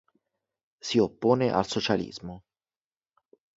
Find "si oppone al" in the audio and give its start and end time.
0.89-1.67